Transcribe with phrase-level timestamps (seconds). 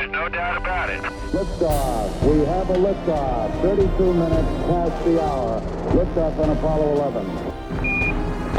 [0.00, 1.02] there's no doubt about it.
[1.32, 2.22] Liftoff.
[2.22, 3.60] We have a liftoff.
[3.60, 5.60] 32 minutes past the hour.
[5.92, 7.26] Liftoff on Apollo 11.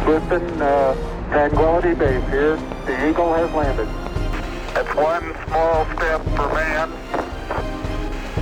[0.05, 2.57] Houston, uh, Tranquility Base here.
[2.85, 3.87] The Eagle has landed.
[4.75, 6.89] That's one small step for man,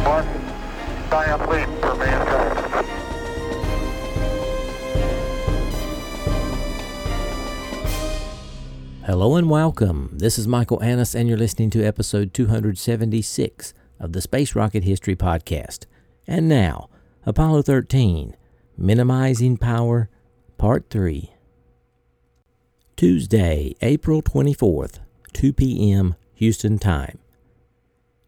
[0.04, 0.28] one
[1.10, 2.39] giant leap for mankind.
[9.10, 10.12] Hello and welcome.
[10.14, 15.16] This is Michael Annis, and you're listening to episode 276 of the Space Rocket History
[15.16, 15.88] Podcast.
[16.28, 16.92] And now,
[17.26, 18.38] Apollo 13
[18.78, 20.12] Minimizing Power,
[20.60, 21.32] Part 3.
[22.96, 25.00] Tuesday, April 24th,
[25.34, 26.14] 2 p.m.
[26.36, 27.18] Houston time.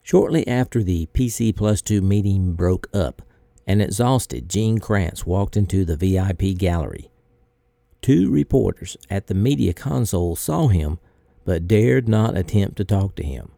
[0.01, 3.21] Shortly after the PC Plus 2 meeting broke up,
[3.67, 7.10] an exhausted Gene Kranz walked into the VIP gallery.
[8.01, 10.99] Two reporters at the media console saw him,
[11.45, 13.51] but dared not attempt to talk to him.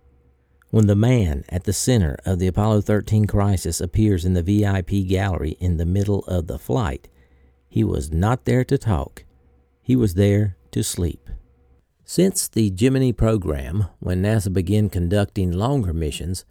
[0.69, 5.07] When the man at the center of the Apollo 13 crisis appears in the VIP
[5.07, 7.07] gallery in the middle of the flight,
[7.69, 9.23] he was not there to talk.
[9.81, 11.29] He was there to sleep.
[12.03, 16.43] Since the Gemini program, when NASA began conducting longer missions,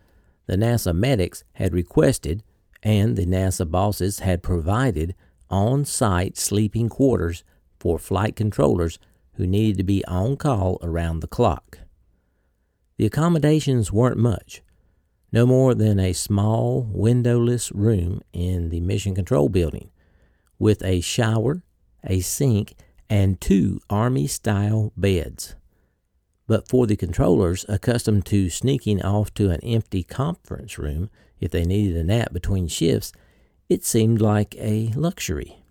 [0.46, 2.42] the NASA medics had requested
[2.82, 5.14] and the NASA bosses had provided
[5.50, 7.44] on site sleeping quarters
[7.82, 9.00] for flight controllers
[9.32, 11.80] who needed to be on call around the clock.
[12.96, 14.62] The accommodations weren't much,
[15.32, 19.90] no more than a small windowless room in the Mission Control Building,
[20.60, 21.64] with a shower,
[22.04, 22.76] a sink,
[23.10, 25.56] and two Army style beds.
[26.46, 31.64] But for the controllers accustomed to sneaking off to an empty conference room if they
[31.64, 33.12] needed a nap between shifts,
[33.68, 35.61] it seemed like a luxury.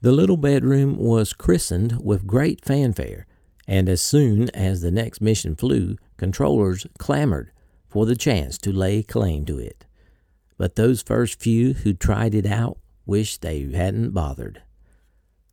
[0.00, 3.26] The little bedroom was christened with great fanfare,
[3.66, 7.50] and as soon as the next mission flew, controllers clamored
[7.88, 9.86] for the chance to lay claim to it.
[10.56, 14.62] But those first few who tried it out wished they hadn't bothered.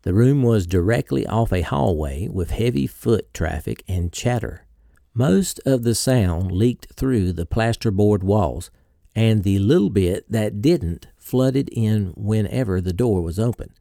[0.04, 4.68] The room was directly off a hallway with heavy foot traffic and chatter.
[5.16, 8.70] Most of the sound leaked through the plasterboard walls,
[9.16, 13.74] and the little bit that didn't flooded in whenever the door was open.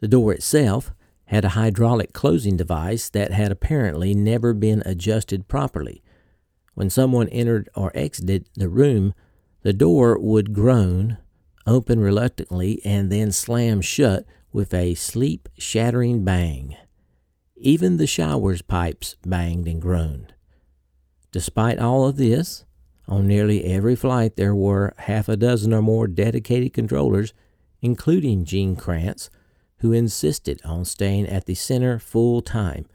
[0.00, 0.92] The door itself
[1.26, 6.02] had a hydraulic closing device that had apparently never been adjusted properly.
[6.74, 9.14] When someone entered or exited the room,
[9.62, 11.18] the door would groan,
[11.66, 16.76] open reluctantly, and then slam shut with a sleep shattering bang.
[17.56, 20.34] Even the shower's pipes banged and groaned.
[21.32, 22.64] Despite all of this,
[23.08, 27.32] on nearly every flight there were half a dozen or more dedicated controllers,
[27.80, 29.30] including Gene Kranz,
[29.78, 32.86] who insisted on staying at the center full time,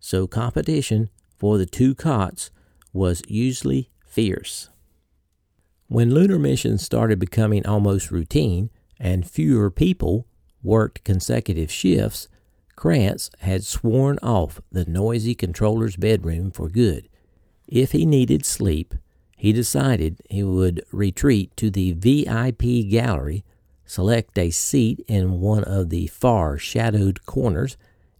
[0.00, 2.50] so competition for the two cots
[2.92, 4.70] was usually fierce.
[5.88, 10.26] When lunar missions started becoming almost routine and fewer people
[10.62, 12.28] worked consecutive shifts,
[12.76, 17.08] Kranz had sworn off the noisy controller's bedroom for good.
[17.68, 18.94] If he needed sleep,
[19.36, 23.44] he decided he would retreat to the VIP gallery
[23.94, 27.76] select a seat in one of the far shadowed corners,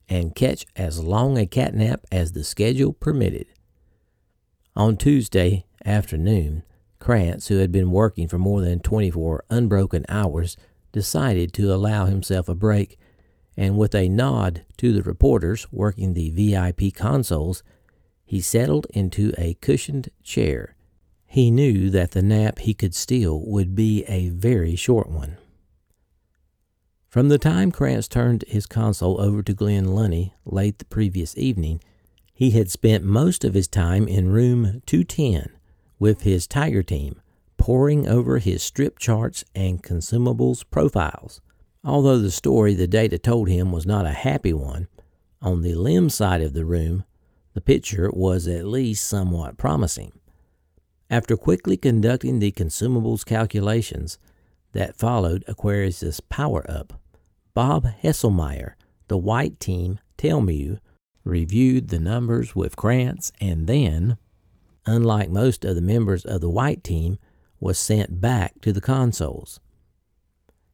[0.08, 3.46] and catch as long a catnap as the schedule permitted.
[4.76, 6.62] On Tuesday afternoon,
[7.00, 10.56] Kranz, who had been working for more than 24 unbroken hours,
[10.92, 12.96] decided to allow himself a break,
[13.56, 17.64] and with a nod to the reporters working the VIP consoles,
[18.24, 20.76] he settled into a cushioned chair.
[21.26, 25.36] He knew that the nap he could steal would be a very short one.
[27.14, 31.80] From the time Kranz turned his console over to Glynn Lunney late the previous evening,
[32.32, 35.50] he had spent most of his time in room 210
[36.00, 37.22] with his Tiger team,
[37.56, 41.40] poring over his strip charts and consumables profiles.
[41.84, 44.88] Although the story the data told him was not a happy one,
[45.40, 47.04] on the LEM side of the room,
[47.52, 50.18] the picture was at least somewhat promising.
[51.08, 54.18] After quickly conducting the consumables calculations
[54.72, 57.00] that followed Aquarius's power up,
[57.54, 58.72] Bob Heselmeyer,
[59.06, 60.80] the white team Telmu,
[61.22, 64.18] reviewed the numbers with Kranz and then,
[64.86, 67.18] unlike most of the members of the white team,
[67.60, 69.60] was sent back to the consoles.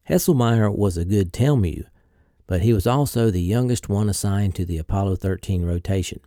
[0.09, 1.85] Heselmeyer was a good Telmu,
[2.47, 6.21] but he was also the youngest one assigned to the Apollo 13 rotation.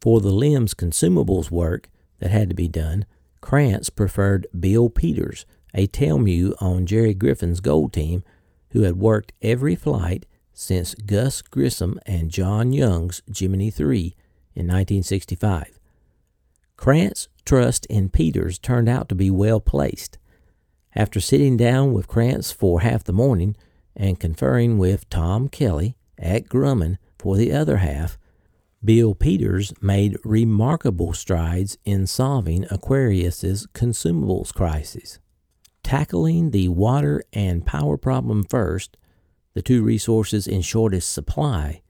[0.00, 3.06] For the LEM's consumables work that had to be done,
[3.40, 8.22] Kranz preferred Bill Peters, a Telmu on Jerry Griffin's gold team,
[8.72, 14.14] who had worked every flight since Gus Grissom and John Young's Gemini 3
[14.54, 15.78] in 1965.
[16.76, 20.18] Kranz's trust in Peters turned out to be well placed.
[20.94, 23.56] After sitting down with Kranz for half the morning
[23.96, 28.18] and conferring with Tom Kelly at Grumman for the other half,
[28.84, 35.18] Bill Peters made remarkable strides in solving Aquarius's consumables crisis.
[35.84, 38.96] Tackling the water and power problem first,
[39.54, 41.82] the two resources in shortest supply,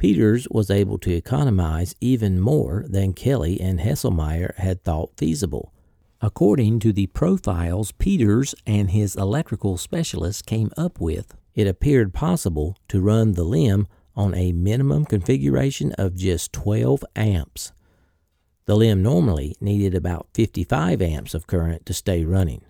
[0.00, 5.74] Peters was able to economize even more than Kelly and Heselmeyer had thought feasible.
[6.22, 12.78] According to the profiles Peters and his electrical specialists came up with, it appeared possible
[12.88, 17.72] to run the LEM on a minimum configuration of just 12 amps.
[18.64, 22.62] The LEM normally needed about 55 amps of current to stay running.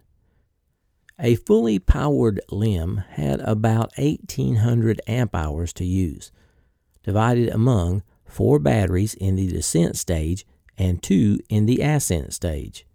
[1.22, 6.32] A fully powered LEM had about 1800 amp hours to use,
[7.02, 10.46] divided among four batteries in the descent stage
[10.78, 12.86] and two in the ascent stage.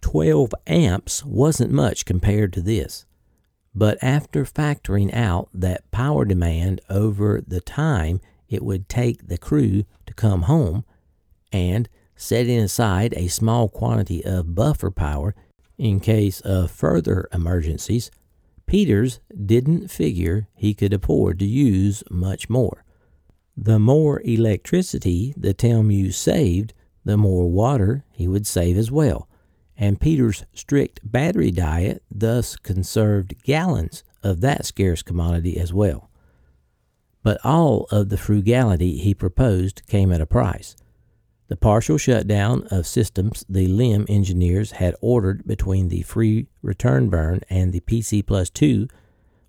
[0.00, 3.04] 12 amps wasn't much compared to this,
[3.74, 9.84] but after factoring out that power demand over the time it would take the crew
[10.06, 10.84] to come home
[11.52, 15.34] and setting aside a small quantity of buffer power
[15.80, 18.10] in case of further emergencies,
[18.66, 22.84] Peters didn't figure he could afford to use much more.
[23.56, 26.74] The more electricity the Telmu saved,
[27.04, 29.26] the more water he would save as well,
[29.74, 36.10] and Peters' strict battery diet thus conserved gallons of that scarce commodity as well.
[37.22, 40.76] But all of the frugality he proposed came at a price.
[41.50, 47.40] The partial shutdown of systems the LEM engineers had ordered between the free return burn
[47.50, 48.86] and the PC Plus 2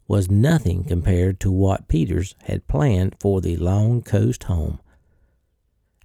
[0.08, 4.80] was nothing compared to what Peters had planned for the long coast home.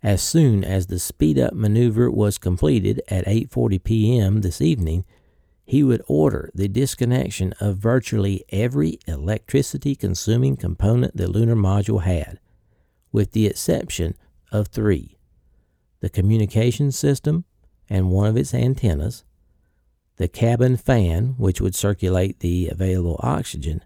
[0.02, 4.42] As soon as the speed up maneuver was completed at 8:40 p.m.
[4.42, 5.06] this evening,
[5.64, 12.38] he would order the disconnection of virtually every electricity consuming component the lunar module had,
[13.12, 14.14] with the exception
[14.52, 15.15] of 3
[16.06, 17.44] the communication system
[17.90, 19.24] and one of its antennas,
[20.18, 23.82] the cabin fan, which would circulate the available oxygen,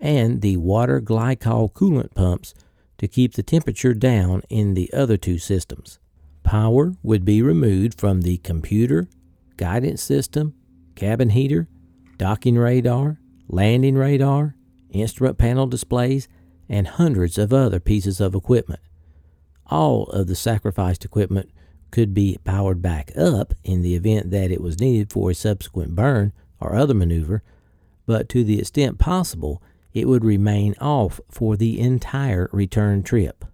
[0.00, 2.52] and the water glycol coolant pumps
[2.98, 6.00] to keep the temperature down in the other two systems.
[6.42, 9.06] Power would be removed from the computer,
[9.56, 10.54] guidance system,
[10.96, 11.68] cabin heater,
[12.16, 14.56] docking radar, landing radar,
[14.90, 16.26] instrument panel displays,
[16.68, 18.80] and hundreds of other pieces of equipment
[19.72, 21.50] all of the sacrificed equipment
[21.90, 25.94] could be powered back up in the event that it was needed for a subsequent
[25.94, 27.42] burn or other maneuver,
[28.06, 29.62] but to the extent possible,
[29.94, 33.46] it would remain off for the entire return trip.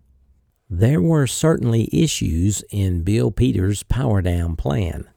[0.68, 5.08] There were certainly issues in Bill Peters' power down plan.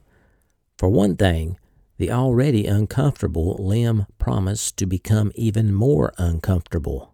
[0.78, 1.58] For one thing,
[1.98, 7.11] the already uncomfortable LEM promised to become even more uncomfortable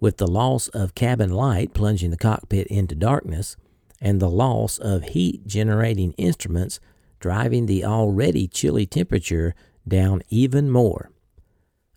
[0.00, 3.56] with the loss of cabin light plunging the cockpit into darkness,
[4.00, 6.78] and the loss of heat generating instruments
[7.20, 9.54] driving the already chilly temperature
[9.86, 11.10] down even more.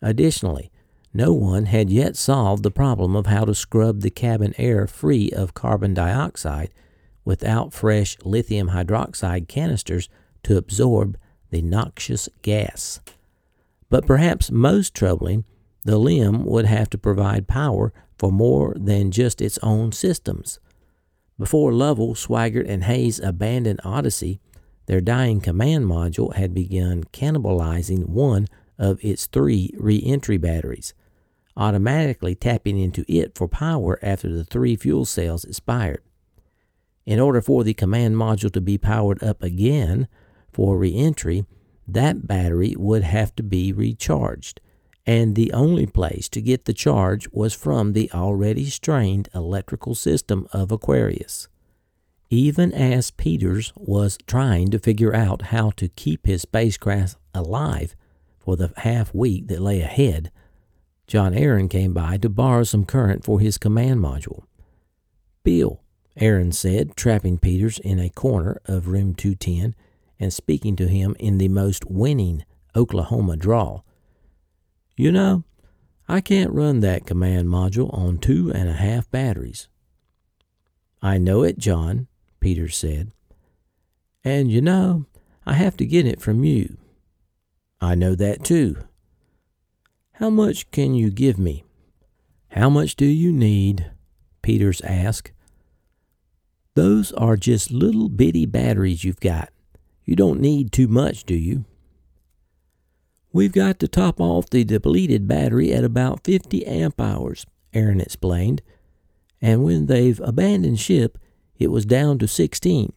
[0.01, 0.71] Additionally,
[1.13, 5.29] no one had yet solved the problem of how to scrub the cabin air free
[5.29, 6.71] of carbon dioxide
[7.25, 10.09] without fresh lithium hydroxide canisters
[10.43, 11.17] to absorb
[11.51, 13.01] the noxious gas.
[13.89, 15.43] But perhaps most troubling
[15.83, 20.59] the LEM would have to provide power for more than just its own systems.
[21.39, 24.39] Before Lovell, Swigert, and Haise abandoned Odyssey,
[24.85, 28.47] their dying command module had begun cannibalizing one
[28.77, 30.93] of its three re entry batteries,
[31.57, 36.03] automatically tapping into it for power after the three fuel cells expired.
[37.05, 40.07] In order for the command module to be powered up again
[40.51, 41.45] for re entry,
[41.87, 44.61] that battery would have to be recharged
[45.05, 50.47] and the only place to get the charge was from the already strained electrical system
[50.53, 51.47] of Aquarius.
[52.29, 57.95] Even as Peters was trying to figure out how to keep his spacecraft alive
[58.39, 60.31] for the half week that lay ahead,
[61.07, 64.43] John Aaron came by to borrow some current for his command module.
[65.43, 65.81] Bill,
[66.15, 69.75] Aaron said, trapping Peters in a corner of room 210
[70.19, 73.83] and speaking to him in the most winning Oklahoma drawl.
[75.01, 75.45] You know,
[76.07, 79.67] I can't run that command module on two and a half batteries.
[81.01, 82.05] I know it, John,
[82.39, 83.11] Peters said.
[84.23, 85.07] And you know,
[85.43, 86.77] I have to get it from you.
[87.81, 88.77] I know that too.
[90.11, 91.63] How much can you give me?
[92.49, 93.89] How much do you need?
[94.43, 95.31] Peters asked.
[96.75, 99.49] Those are just little bitty batteries you've got.
[100.05, 101.65] You don't need too much, do you?
[103.33, 108.61] We've got to top off the depleted battery at about 50 amp hours, Aaron explained.
[109.41, 111.17] And when they've abandoned ship,
[111.57, 112.93] it was down to 16.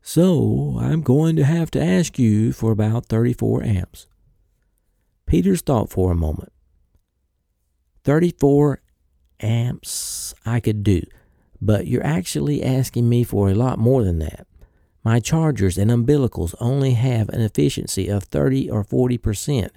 [0.00, 4.06] So I'm going to have to ask you for about 34 amps.
[5.26, 6.52] Peters thought for a moment.
[8.04, 8.82] 34
[9.40, 11.02] amps I could do,
[11.60, 14.46] but you're actually asking me for a lot more than that.
[15.04, 19.72] My chargers and umbilicals only have an efficiency of 30 or 40 percent.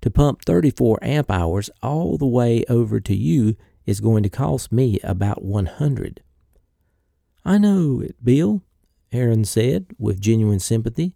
[0.00, 3.56] To pump 34 amp hours all the way over to you
[3.86, 6.22] is going to cost me about 100.
[7.44, 8.62] I know it, Bill,
[9.12, 11.14] Aaron said with genuine sympathy.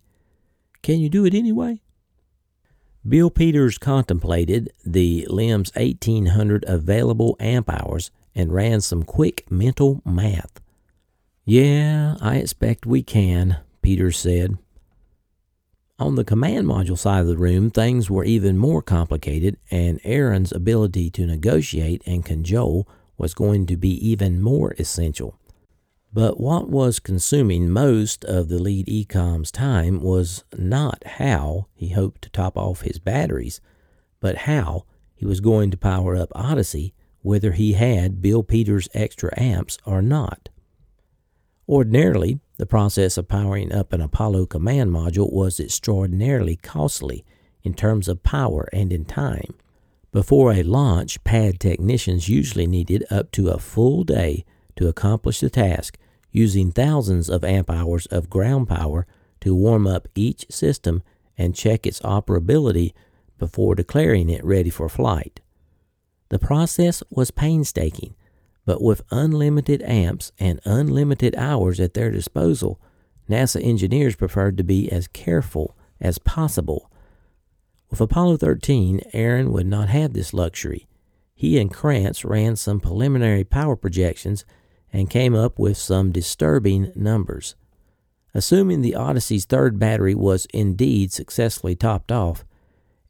[0.83, 1.81] Can you do it anyway?
[3.07, 10.61] Bill Peters contemplated the LEM's 1800 available amp hours and ran some quick mental math.
[11.51, 14.59] Yeah, I expect we can, Peters said.
[15.99, 20.53] On the command module side of the room, things were even more complicated, and Aaron's
[20.53, 22.87] ability to negotiate and cajole
[23.17, 25.39] was going to be even more essential.
[26.13, 32.21] But what was consuming most of the lead EECOM's time was not how he hoped
[32.25, 33.63] to top off his batteries,
[34.21, 39.33] but how he was going to power up Odyssey whether he had Bill Peters' extra
[39.41, 40.51] amps or not.
[41.69, 47.27] Ordinarily, the process of powering up an Apollo command module was extraordinarily costly
[47.63, 49.55] in terms of power and in time.
[50.11, 54.47] Before a launch, pad technicians usually needed up to a full day
[54.77, 55.99] to accomplish the task,
[56.31, 59.07] using thousands of amp hours of ground power
[59.41, 61.03] to warm up each system
[61.37, 62.95] and check its operability
[63.39, 65.41] before declaring it ready for flight.
[66.31, 68.15] The process was painstaking
[68.69, 72.79] but with unlimited amps and unlimited hours at their disposal,
[73.27, 76.91] NASA engineers preferred to be as careful as possible.
[77.89, 80.87] With Apollo 13, Aaron would not have this luxury.
[81.35, 84.45] He and Kranz ran some preliminary power projections
[84.93, 87.55] and came up with some disturbing numbers.
[88.35, 92.45] Assuming the Odyssey's third battery was indeed successfully topped off,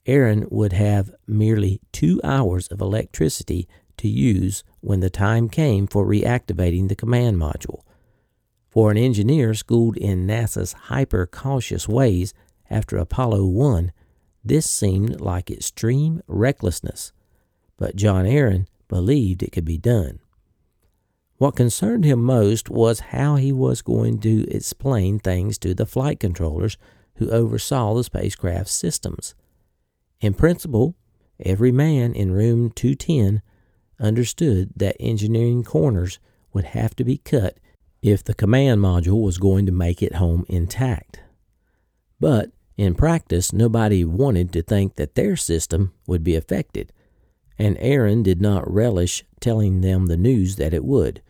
[0.06, 6.06] Aaron would have merely two hours of electricity to use when the time came for
[6.06, 7.82] reactivating the command module.
[8.68, 12.34] For an engineer schooled in NASA's hyper cautious ways
[12.70, 13.92] after Apollo 1,
[14.44, 17.12] this seemed like extreme recklessness,
[17.76, 20.20] but John Aaron believed it could be done.
[21.38, 26.18] What concerned him most was how he was going to explain things to the flight
[26.18, 26.76] controllers
[27.16, 29.34] who oversaw the spacecraft's systems.
[30.20, 30.96] In principle,
[31.38, 33.42] every man in room 210
[34.00, 36.18] understood that engineering corners
[36.52, 37.58] would have to be cut
[38.02, 41.20] if the command module was going to make it home intact.
[42.20, 46.92] But in practice, nobody wanted to think that their system would be affected,
[47.58, 51.22] and Aaron did not relish telling them the news that it would.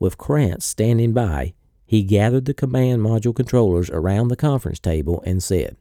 [0.00, 1.54] With Kranz standing by,
[1.86, 5.76] he gathered the command module controllers around the conference table and said,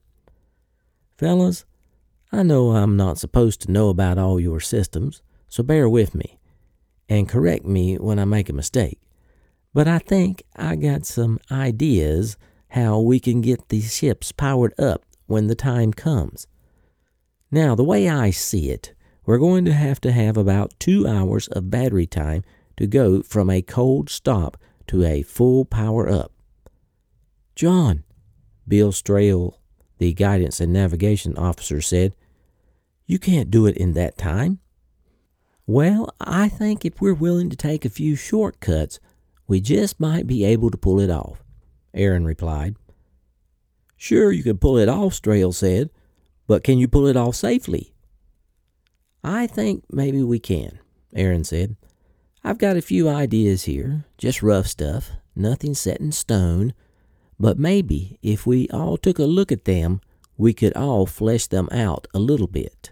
[1.18, 1.66] Fellas,
[2.32, 6.40] I know I'm not supposed to know about all your systems, so bear with me
[7.10, 9.02] and correct me when I make a mistake.
[9.74, 12.38] But I think I got some ideas
[12.70, 16.48] how we can get these ships powered up when the time comes.
[17.52, 18.94] Now, the way I see it,
[19.26, 22.44] we're going to have to have about two hours of battery time
[22.78, 24.56] to go from a cold stop
[24.88, 26.32] to a full power up.
[27.56, 28.06] John,
[28.66, 29.60] Bill Strahl,
[29.98, 32.16] the guidance and navigation officer, said,
[33.06, 34.60] You can't do it in that time.
[35.72, 39.00] Well, I think if we're willing to take a few shortcuts,
[39.48, 41.46] we just might be able to pull it off,
[41.94, 42.76] Aaron replied.
[43.96, 45.90] Sure, you can pull it off, Strahl said,
[46.46, 47.94] but can you pull it off safely?
[49.24, 50.78] I think maybe we can,
[51.16, 51.78] Aaron said.
[52.44, 56.74] I've got a few ideas here, just rough stuff, nothing set in stone,
[57.40, 60.02] but maybe if we all took a look at them,
[60.36, 62.91] we could all flesh them out a little bit.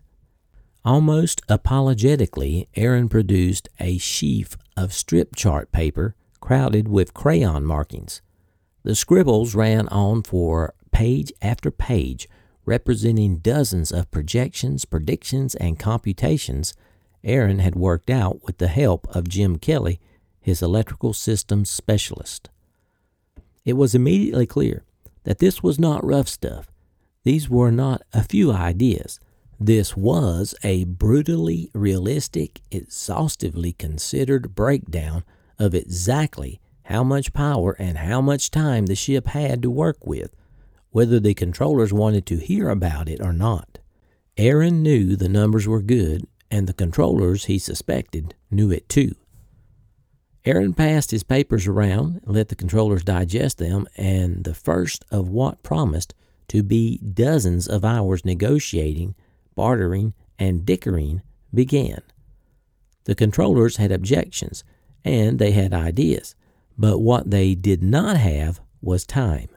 [0.85, 8.21] Almost apologetically, Aaron produced a sheaf of strip chart paper crowded with crayon markings.
[8.83, 12.29] The scribbles ran on for page after page,
[12.65, 16.73] representing dozens of projections, predictions, and computations,
[17.23, 19.99] Aaron had worked out with the help of Jim Kelly,
[20.39, 22.49] his electrical systems specialist.
[23.65, 24.83] It was immediately clear
[25.23, 26.71] that this was not rough stuff.
[27.23, 29.19] These were not a few ideas.
[29.59, 35.25] This was a brutally realistic, exhaustively considered breakdown
[35.57, 40.33] of exactly how much power and how much time the ship had to work with,
[40.91, 43.79] whether the controllers wanted to hear about it or not.
[44.37, 49.13] Aaron knew the numbers were good, and the controllers, he suspected, knew it too.
[50.45, 55.61] Aaron passed his papers around, let the controllers digest them, and the first of what
[55.63, 56.15] promised
[56.47, 59.15] to be dozens of hours negotiating,
[59.59, 61.21] bartering, and dickering
[61.53, 62.01] began.
[63.03, 64.63] The controllers had objections,
[65.03, 66.33] and they had ideas,
[66.77, 69.49] but what they did not have was time.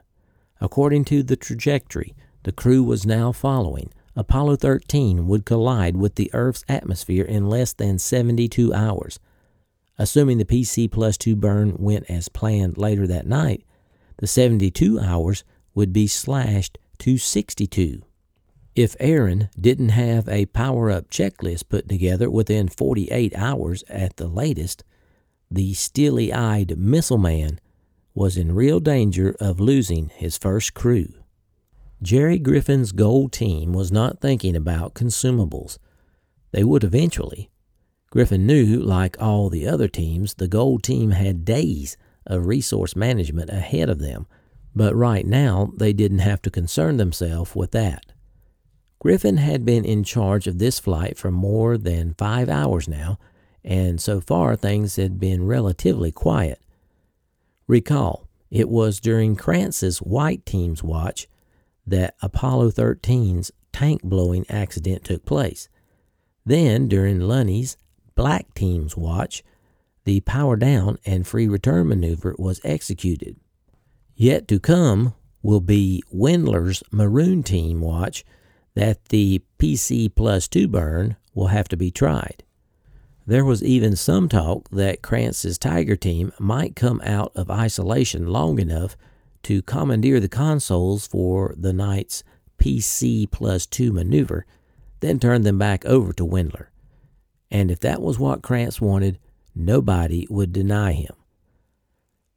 [0.61, 6.35] According to the trajectory the crew was now following, Apollo 13 would collide with the
[6.35, 9.21] Earth's atmosphere in less than 72 hours.
[9.99, 13.63] Assuming the PC plus 2 burn went as planned later that night,
[14.17, 15.45] the 72 hours
[15.77, 18.03] would be slashed to 62.
[18.75, 24.29] If Aaron didn't have a power up checklist put together within 48 hours at the
[24.29, 24.83] latest,
[25.51, 27.61] the steely eyed missile man
[28.15, 31.09] was in real danger of losing his first crew.
[32.01, 35.79] Jerry Griffin's gold team was not thinking about consumables.
[36.53, 37.51] They would eventually.
[38.11, 43.51] Griffin knew, like all the other teams, the gold team had days of resource management
[43.51, 44.27] ahead of them,
[44.75, 48.12] but right now they didn't have to concern themselves with that.
[49.03, 53.19] Griffin had been in charge of this flight for more than five hours now,
[53.65, 56.61] and so far things had been relatively quiet.
[57.67, 61.27] Recall, it was during Kranz's white team's watch
[61.85, 65.69] that Apollo 13's tank blowing accident took place.
[66.47, 67.77] Then, during Lunney's
[68.15, 69.43] black team's watch,
[70.05, 73.35] the power down and free return maneuver was executed.
[74.15, 78.25] Yet to come will be Windler's maroon team watch
[78.75, 82.45] that the PC plus 2 burn will have to be tried.
[83.27, 88.59] There was even some talk that Kranz's Tiger team might come out of isolation long
[88.59, 88.97] enough
[89.45, 92.25] to commandeer the consoles for the night's
[92.59, 94.47] PC plus two maneuver,
[95.01, 96.67] then turn them back over to Windler.
[97.51, 99.19] And if that was what Krantz wanted,
[99.55, 101.15] nobody would deny him.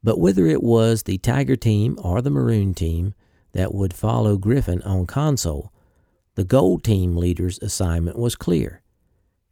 [0.03, 3.13] But whether it was the Tiger team or the Maroon team
[3.53, 5.71] that would follow Griffin on console,
[6.35, 8.81] the Gold team leader's assignment was clear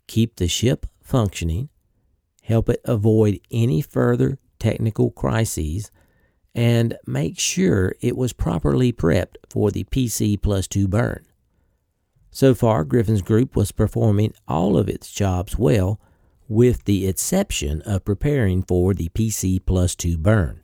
[0.06, 1.70] keep the ship functioning,
[2.44, 5.92] help it avoid any further technical crises
[6.54, 11.26] and make sure it was properly prepped for the PC plus 2 burn.
[12.32, 16.00] So far, Griffin's group was performing all of its jobs well,
[16.48, 20.63] with the exception of preparing for the PC plus 2 burn.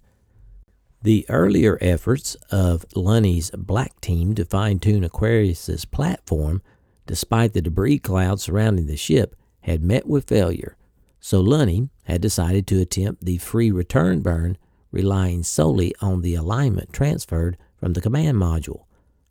[1.02, 6.62] The earlier efforts of Lunney's black team to fine tune Aquarius's platform,
[7.06, 10.76] despite the debris cloud surrounding the ship, had met with failure,
[11.22, 14.58] so Lunny had decided to attempt the free return burn
[14.92, 18.84] relying solely on the alignment transferred from the command module,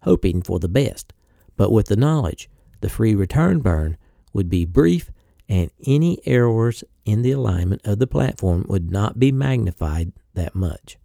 [0.03, 1.13] hoping for the best,
[1.59, 2.49] but with the knowledge
[2.81, 3.99] the free return burn
[4.33, 5.11] would be brief
[5.51, 10.97] and any errors in the alignment of the platform would not be magnified that much.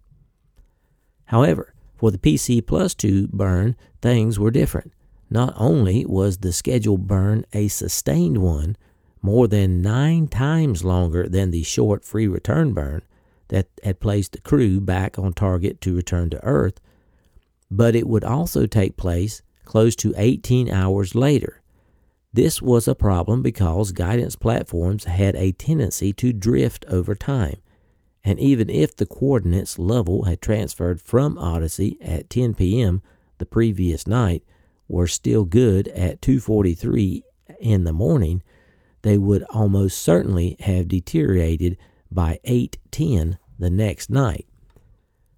[1.26, 4.92] However, for the PC Plus 2 burn, things were different.
[5.30, 8.76] Not only was the scheduled burn a sustained one,
[9.22, 13.02] more than nine times longer than the short free return burn,
[13.48, 16.80] that had placed the crew back on target to return to Earth,
[17.70, 21.62] but it would also take place close to 18 hours later.
[22.32, 27.56] This was a problem because guidance platforms had a tendency to drift over time,
[28.24, 33.02] and even if the coordinates Lovell had transferred from Odyssey at 10 p.m.
[33.38, 34.42] the previous night
[34.88, 37.22] were still good at 2:43
[37.60, 38.42] in the morning,
[39.02, 41.76] they would almost certainly have deteriorated
[42.10, 44.46] by 8:10 the next night.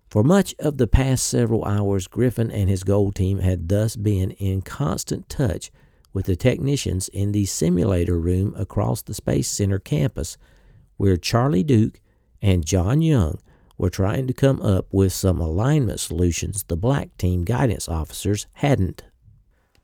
[0.08, 4.30] For much of the past several hours, Griffin and his gold team had thus been
[4.32, 5.72] in constant touch
[6.12, 10.38] with the technicians in the simulator room across the Space Center campus,
[10.96, 12.00] where Charlie Duke
[12.46, 13.40] and John Young
[13.76, 19.02] were trying to come up with some alignment solutions the black team guidance officers hadn't.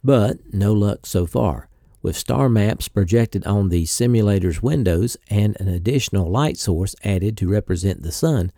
[0.04, 1.68] But no luck so far.
[2.02, 7.50] With star maps projected on the simulator's windows and an additional light source added to
[7.50, 8.52] represent the sun,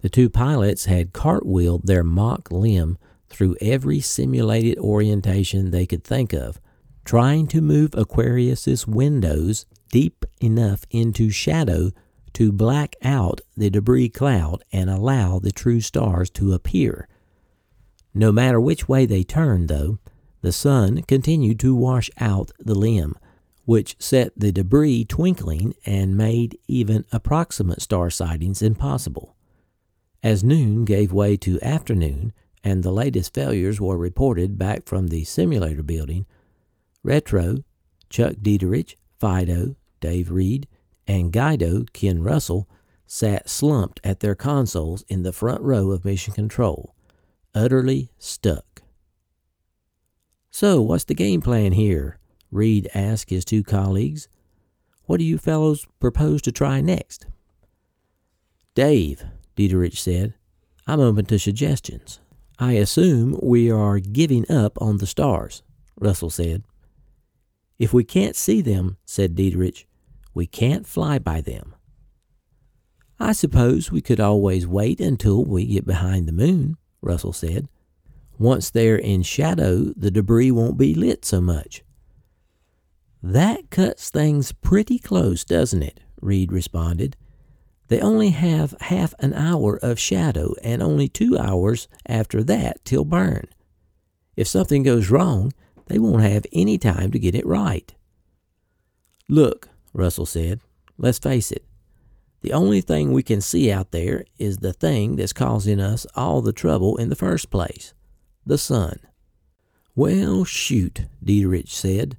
[0.00, 6.32] the two pilots had cartwheeled their mock LEM through every simulated orientation they could think
[6.32, 6.60] of,
[7.04, 11.92] trying to move Aquarius's windows deep enough into shadow
[12.34, 17.08] to black out the debris cloud and allow the true stars to appear.
[18.12, 19.98] No matter which way they turned, though,
[20.42, 23.16] the sun continued to wash out the LEM,
[23.64, 29.34] which set the debris twinkling and made even approximate star sightings impossible.
[30.22, 35.24] As noon gave way to afternoon and the latest failures were reported back from the
[35.24, 36.26] simulator building,
[37.02, 37.64] Retro,
[38.08, 40.66] Chuck Dieterich, Fido, Dave Reed,
[41.06, 42.68] and Guido Ken Russell
[43.06, 46.94] sat slumped at their consoles in the front row of Mission Control,
[47.54, 48.82] utterly stuck.
[50.50, 52.18] So, what's the game plan here?
[52.50, 54.28] Reed asked his two colleagues.
[55.06, 57.26] What do you fellows propose to try next?
[58.74, 59.24] Dave,
[59.56, 60.34] Dieterich said,
[60.86, 62.20] I'm open to suggestions.
[62.58, 65.62] I assume we are giving up on the stars,
[65.98, 66.62] Russell said.
[67.78, 69.86] If we can't see them, said Dieterich,
[70.34, 71.74] we can't fly by them.
[73.18, 77.68] I suppose we could always wait until we get behind the moon, Russell said.
[78.38, 81.84] Once they're in shadow, the debris won't be lit so much.
[83.22, 86.00] That cuts things pretty close, doesn't it?
[86.20, 87.16] Reed responded.
[87.88, 93.04] They only have half an hour of shadow and only two hours after that till
[93.04, 93.46] burn.
[94.36, 95.52] If something goes wrong,
[95.86, 97.94] they won't have any time to get it right.
[99.28, 100.60] Look, Russell said,
[100.98, 101.64] let's face it.
[102.42, 106.42] The only thing we can see out there is the thing that's causing us all
[106.42, 107.94] the trouble in the first place
[108.44, 108.98] the sun.
[109.96, 112.18] Well, shoot, Dieterich said.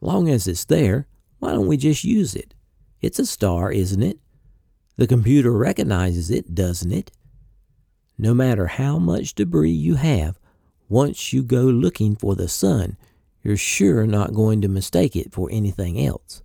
[0.00, 1.06] Long as it's there,
[1.38, 2.54] why don't we just use it?
[3.00, 4.18] It's a star, isn't it?
[4.96, 7.12] The computer recognizes it, doesn't it?
[8.18, 10.38] No matter how much debris you have,
[10.88, 12.96] once you go looking for the sun,
[13.42, 16.42] you're sure not going to mistake it for anything else.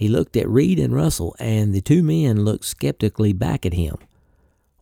[0.00, 3.96] He looked at Reed and Russell, and the two men looked skeptically back at him.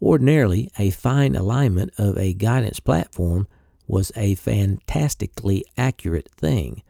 [0.01, 3.49] Ordinarily, a fine alignment of a guidance platform
[3.89, 6.85] was a fantastically accurate thing.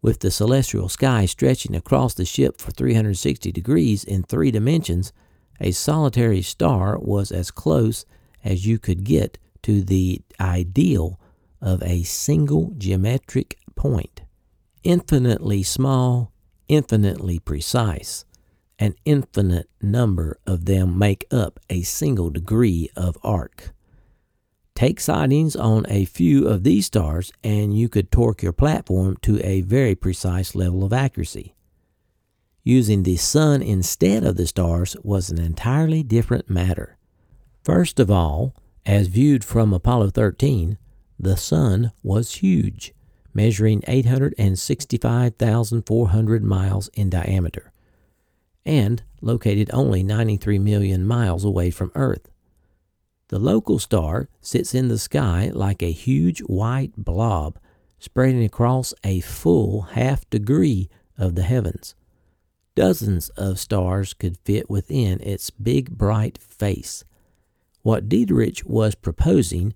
[0.00, 5.12] With the celestial sky stretching across the ship for 360 degrees in three dimensions,
[5.60, 8.04] a solitary star was as close
[8.44, 11.18] as you could get to the ideal
[11.60, 14.20] of a single geometric point.
[14.84, 16.30] Infinitely small,
[16.68, 18.24] infinitely precise.
[18.78, 23.72] An infinite number of them make up a single degree of arc.
[24.74, 29.40] Take sightings on a few of these stars, and you could torque your platform to
[29.46, 31.54] a very precise level of accuracy.
[32.64, 36.96] Using the sun instead of the stars was an entirely different matter.
[37.62, 40.78] First of all, as viewed from Apollo 13,
[41.18, 42.92] the sun was huge
[43.34, 47.70] measuring 865,400 miles in diameter,
[48.64, 52.30] and located only 93 million miles away from Earth.
[53.28, 57.58] The local star sits in the sky like a huge white blob
[57.98, 61.94] spreading across a full half degree of the heavens.
[62.74, 67.04] Dozens of stars could fit within its big bright face.
[67.82, 69.74] What Dieterich was proposing,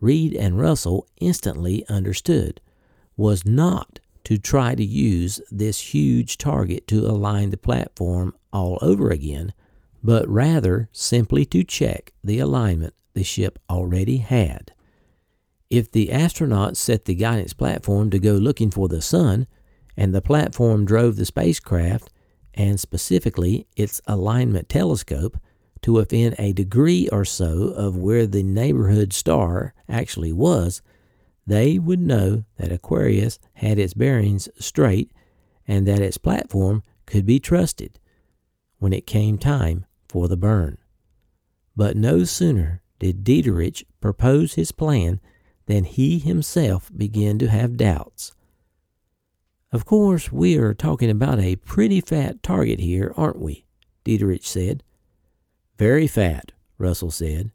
[0.00, 2.60] Reed and Russell instantly understood
[3.16, 9.10] was not to try to use this huge target to align the platform all over
[9.10, 9.52] again,
[10.02, 14.72] but rather simply to check the alignment the ship already had.
[15.70, 19.46] If the astronauts set the guidance platform to go looking for the sun,
[19.96, 22.10] and the platform drove the spacecraft,
[22.54, 25.38] and specifically its alignment telescope,
[25.82, 30.82] to within a degree or so of where the neighborhood star actually was,
[31.46, 35.12] they would know that Aquarius had its bearings straight
[35.66, 37.98] and that its platform could be trusted
[38.78, 40.78] when it came time for the burn.
[41.76, 45.20] But no sooner did Dieterich propose his plan
[45.66, 48.32] than he himself began to have doubts.
[49.72, 53.66] Of course, we are talking about a pretty fat target here, aren't we?
[54.04, 54.82] Dieterich said.
[55.76, 57.50] Very fat, Russell said.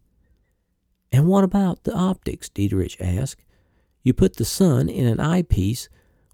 [1.10, 2.48] And what about the optics?
[2.48, 3.42] Dieterich asked.
[4.02, 5.88] You put the sun in an eyepiece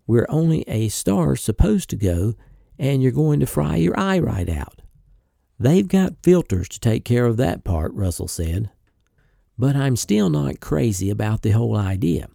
[0.07, 2.35] where only a star's supposed to go,
[2.78, 4.81] and you're going to fry your eye right out.
[5.59, 8.70] They've got filters to take care of that part, Russell said.
[9.59, 12.28] But I'm still not crazy about the whole idea.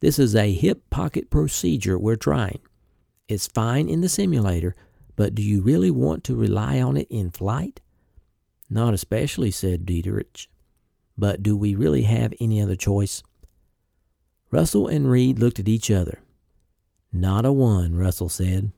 [0.00, 2.60] This is a hip pocket procedure we're trying.
[3.28, 4.74] It's fine in the simulator,
[5.16, 7.80] but do you really want to rely on it in flight?
[8.70, 10.46] Not especially, said Dieterich.
[11.18, 13.22] But do we really have any other choice?
[14.50, 16.20] Russell and Reed looked at each other.
[17.12, 18.72] Not a one, Russell said.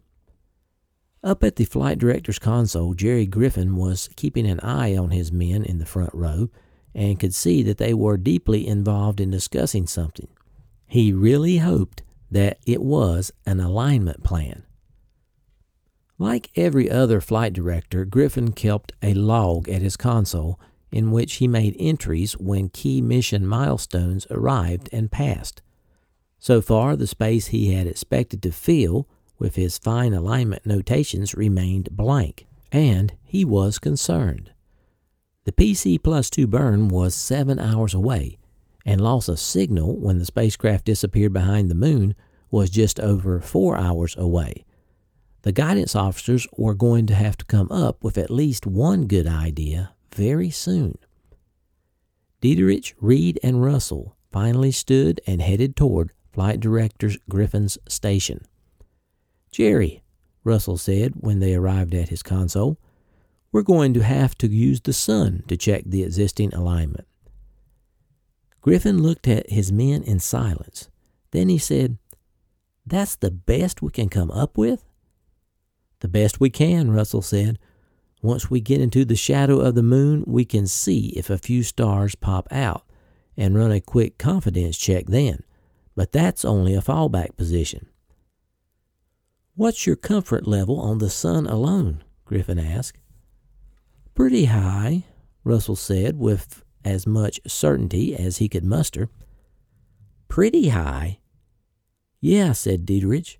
[1.24, 5.64] Up at the flight director's console, Jerry Griffin was keeping an eye on his men
[5.64, 6.50] in the front row
[6.94, 10.28] and could see that they were deeply involved in discussing something.
[10.86, 14.64] He really hoped that it was an alignment plan.
[16.18, 20.58] Like every other flight director, Griffin kept a log at his console
[20.92, 25.62] in which he made entries when key mission milestones arrived and passed.
[26.38, 31.96] So far, the space he had expected to fill with his fine alignment notations remained
[31.96, 34.52] blank, and he was concerned.
[35.44, 38.38] The PC plus 2 burn was seven hours away,
[38.84, 42.14] and loss of signal when the spacecraft disappeared behind the moon
[42.50, 44.64] was just over four hours away.
[45.42, 49.26] The guidance officers were going to have to come up with at least one good
[49.26, 50.98] idea very soon.
[52.40, 58.46] Dieterich, Reed, and Russell finally stood and headed toward Flight Director Griffin's station.
[59.50, 60.02] Jerry,
[60.44, 62.78] Russell said when they arrived at his console,
[63.52, 67.06] we're going to have to use the sun to check the existing alignment.
[68.62, 70.88] Griffin looked at his men in silence.
[71.32, 71.98] Then he said,
[72.86, 74.84] That's the best we can come up with?
[76.00, 77.58] The best we can, Russell said.
[78.22, 81.62] Once we get into the shadow of the moon, we can see if a few
[81.64, 82.84] stars pop out
[83.36, 85.42] and run a quick confidence check then.
[85.96, 87.88] But that's only a fallback position.
[89.54, 92.04] What's your comfort level on the sun alone?
[92.24, 92.98] Griffin asked.
[94.14, 95.04] Pretty high,
[95.42, 99.10] Russell said with as much certainty as he could muster.
[100.28, 101.18] Pretty high?
[102.20, 103.36] Yeah, said Dieterich,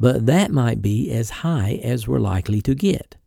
[0.00, 3.17] but that might be as high as we're likely to get.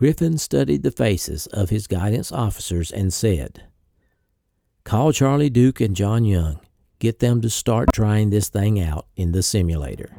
[0.00, 3.64] Griffin studied the faces of his guidance officers and said,
[4.82, 6.58] Call Charlie Duke and John Young.
[7.00, 10.16] Get them to start trying this thing out in the simulator.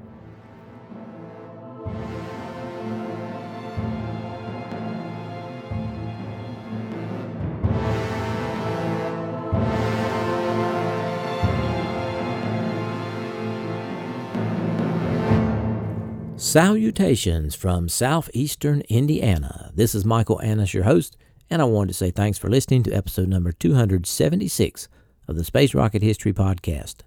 [16.52, 19.72] Salutations from southeastern Indiana.
[19.74, 21.16] This is Michael Annis, your host,
[21.50, 24.90] and I wanted to say thanks for listening to episode number 276
[25.30, 27.04] of the Space Rocket History Podcast.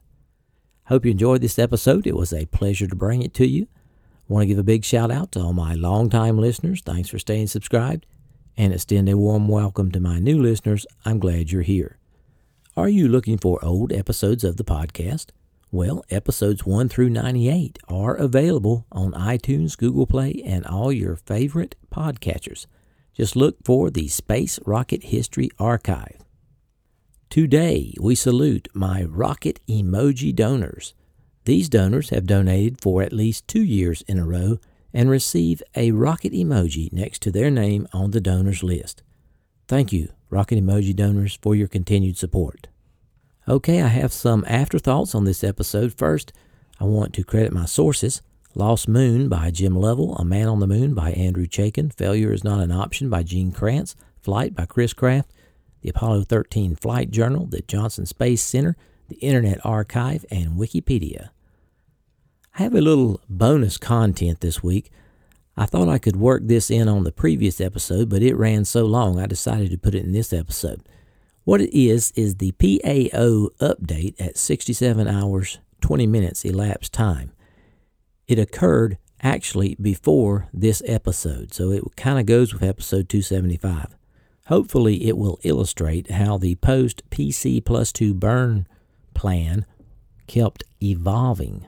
[0.87, 2.07] Hope you enjoyed this episode.
[2.07, 3.69] It was a pleasure to bring it to you.
[4.29, 6.81] Want to give a big shout out to all my longtime listeners.
[6.81, 8.07] Thanks for staying subscribed
[8.57, 10.87] and extend a warm welcome to my new listeners.
[11.05, 11.99] I'm glad you're here.
[12.79, 15.33] Are you looking for old episodes of the podcast?
[15.75, 21.75] Well, episodes 1 through 98 are available on iTunes, Google Play, and all your favorite
[21.93, 22.67] podcatchers.
[23.13, 26.21] Just look for the Space Rocket History Archive.
[27.29, 30.95] Today, we salute my rocket emoji donors.
[31.45, 34.61] These donors have donated for at least two years in a row
[34.93, 39.03] and receive a rocket emoji next to their name on the donors list.
[39.67, 42.69] Thank you, rocket emoji donors, for your continued support.
[43.47, 45.93] Okay, I have some afterthoughts on this episode.
[45.93, 46.33] First,
[46.81, 48.23] I want to credit my sources
[48.55, 52.43] Lost Moon by Jim Lovell, A Man on the Moon by Andrew Chaikin, Failure is
[52.43, 55.31] Not an Option by Gene Kranz, Flight by Chris Kraft,
[55.83, 58.79] the Apollo 13 Flight Journal, the Johnson Space Center,
[59.09, 61.29] the Internet Archive, and Wikipedia.
[62.59, 64.91] I have a little bonus content this week.
[65.55, 68.87] I thought I could work this in on the previous episode, but it ran so
[68.87, 70.81] long I decided to put it in this episode.
[71.45, 77.33] What it is, is the PAO update at 67 hours, 20 minutes elapsed time.
[78.27, 83.95] It occurred actually before this episode, so it kind of goes with episode 275.
[84.47, 88.67] Hopefully, it will illustrate how the post PC plus 2 burn
[89.13, 89.67] plan
[90.27, 91.67] kept evolving.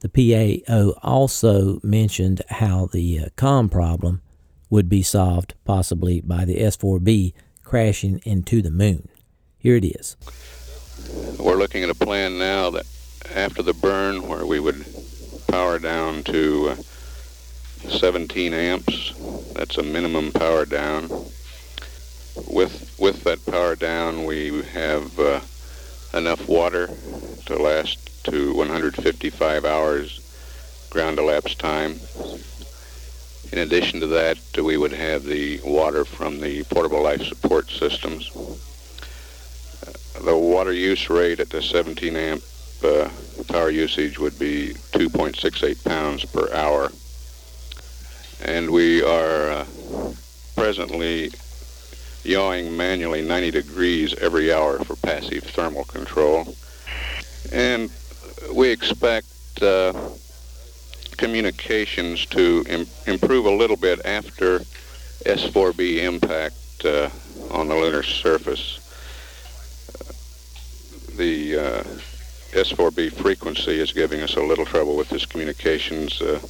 [0.00, 4.20] The PAO also mentioned how the uh, COM problem
[4.68, 7.32] would be solved possibly by the S4B
[7.66, 9.08] crashing into the moon.
[9.58, 10.16] Here it is.
[11.38, 12.86] We're looking at a plan now that
[13.34, 14.86] after the burn, where we would
[15.48, 16.74] power down to uh,
[17.88, 19.14] 17 amps.
[19.52, 21.08] That's a minimum power down.
[22.48, 25.40] With with that power down, we have uh,
[26.14, 26.88] enough water
[27.46, 30.20] to last to 155 hours
[30.90, 31.98] ground elapsed time.
[33.52, 38.30] In addition to that, we would have the water from the portable life support systems.
[40.24, 42.42] The water use rate at the 17 amp
[42.82, 43.08] uh,
[43.48, 46.90] power usage would be 2.68 pounds per hour.
[48.44, 49.66] And we are uh,
[50.56, 51.30] presently
[52.24, 56.54] yawing manually 90 degrees every hour for passive thermal control.
[57.52, 57.90] And
[58.52, 59.92] we expect uh,
[61.16, 64.60] communications to Im- improve a little bit after
[65.24, 67.10] S4B impact uh,
[67.50, 68.78] on the lunar surface.
[69.94, 71.82] Uh, the uh,
[72.52, 76.20] S4B frequency is giving us a little trouble with this communications.
[76.20, 76.40] Uh,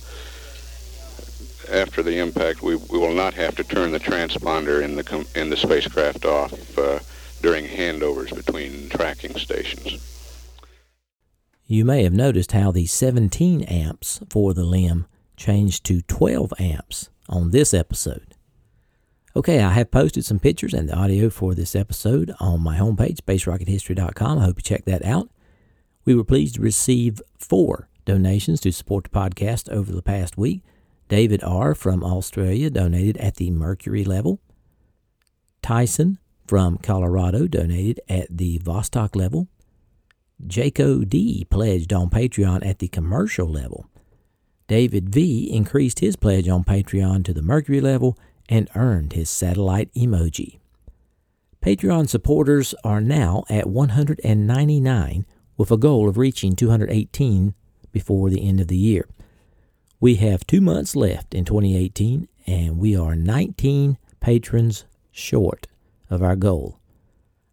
[1.70, 5.26] after the impact, we, we will not have to turn the transponder in the com-
[5.34, 7.00] in the spacecraft off uh,
[7.42, 10.15] during handovers between tracking stations.
[11.68, 17.10] You may have noticed how the 17 amps for the LEM changed to 12 amps
[17.28, 18.36] on this episode.
[19.34, 23.16] Okay, I have posted some pictures and the audio for this episode on my homepage,
[23.16, 24.38] spacerockethistory.com.
[24.38, 25.28] I hope you check that out.
[26.04, 30.62] We were pleased to receive four donations to support the podcast over the past week.
[31.08, 31.74] David R.
[31.74, 34.40] from Australia donated at the Mercury level.
[35.62, 39.48] Tyson from Colorado donated at the Vostok level.
[40.44, 43.88] Jaco D pledged on Patreon at the commercial level.
[44.68, 48.18] David V increased his pledge on Patreon to the Mercury level
[48.48, 50.58] and earned his satellite emoji.
[51.62, 57.54] Patreon supporters are now at 199 with a goal of reaching 218
[57.92, 59.08] before the end of the year.
[59.98, 65.66] We have two months left in 2018 and we are 19 patrons short
[66.10, 66.75] of our goal.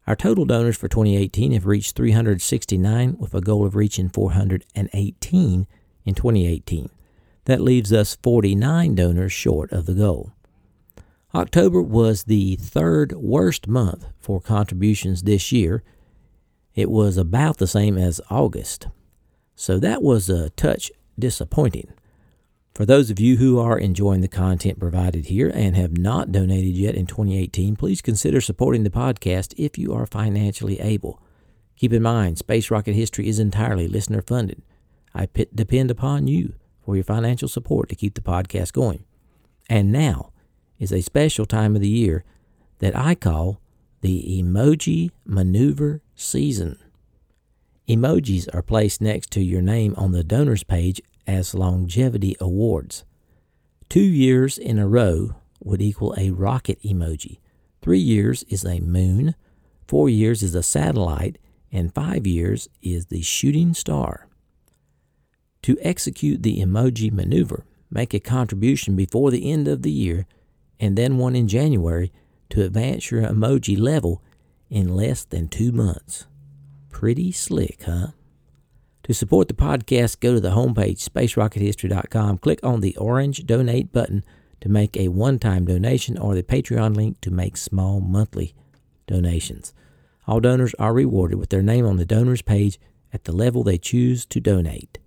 [0.06, 5.68] Our total donors for 2018 have reached 369 with a goal of reaching 418
[6.06, 6.90] in 2018.
[7.46, 10.34] That leaves us 49 donors short of the goal.
[11.34, 15.84] October was the third worst month for contributions this year.
[16.76, 18.88] It was about the same as August.
[19.56, 21.94] So that was a touch disappointing.
[22.74, 26.74] For those of you who are enjoying the content provided here and have not donated
[26.76, 31.22] yet in 2018, please consider supporting the podcast if you are financially able.
[31.76, 34.64] Keep in mind, Space Rocket History is entirely listener funded.
[35.14, 39.06] I depend upon you for your financial support to keep the podcast going.
[39.70, 40.32] And now
[40.80, 42.24] is a special time of the year
[42.80, 43.62] that I call
[44.02, 46.80] the Emoji Maneuver Season.
[47.88, 53.04] Emojis are placed next to your name on the donors page as longevity awards.
[53.90, 57.40] Two years in a row would equal a rocket emoji.
[57.82, 59.36] Three years is a moon.
[59.88, 61.38] Four years is a satellite.
[61.72, 64.28] And five years is the shooting star.
[65.64, 70.28] To execute the emoji maneuver, make a contribution before the end of the year
[70.80, 72.12] and then one in January
[72.50, 74.22] to advance your emoji level
[74.70, 76.26] in less than two months.
[76.90, 78.08] Pretty slick, huh?
[79.04, 84.24] To support the podcast, go to the homepage, spacerockethistory.com, click on the orange donate button
[84.62, 88.56] to make a one time donation or the Patreon link to make small monthly
[89.06, 89.74] donations.
[90.26, 92.80] All donors are rewarded with their name on the donors page
[93.12, 95.00] at the level they choose to donate.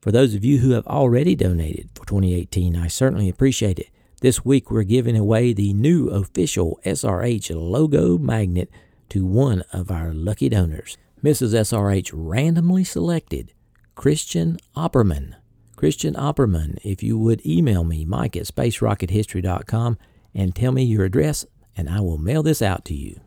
[0.00, 3.90] For those of you who have already donated for 2018, I certainly appreciate it.
[4.22, 8.70] This week we're giving away the new official SRH logo magnet
[9.10, 10.96] to one of our lucky donors.
[11.22, 11.54] Mrs.
[11.54, 13.52] SRH randomly selected
[13.94, 15.34] Christian Opperman.
[15.76, 19.98] Christian Opperman, if you would email me, Mike at spacerockethistory.com,
[20.34, 23.20] and tell me your address, and I will mail this out to you.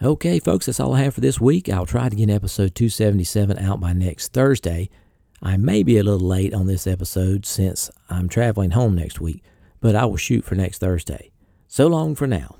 [0.00, 1.68] Okay, folks, that's all I have for this week.
[1.68, 4.88] I'll try to get episode 277 out by next Thursday.
[5.42, 9.42] I may be a little late on this episode since I'm traveling home next week,
[9.80, 11.30] but I will shoot for next Thursday.
[11.66, 12.56] So long for now.